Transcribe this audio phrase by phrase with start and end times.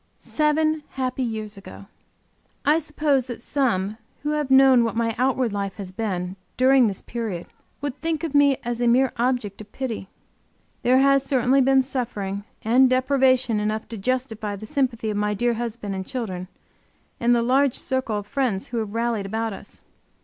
[0.17, 1.85] Seven happy years ago!
[2.65, 7.03] I suppose that some who have known what my outward life has been during this
[7.03, 7.45] period
[7.81, 10.09] would think of me as a mere object of pity.
[10.81, 15.53] There has certainly been suffering and deprivation enough to justify the sympathy of my dear
[15.53, 16.47] husband and children
[17.19, 19.81] and the large circle of friends who have rallied about us.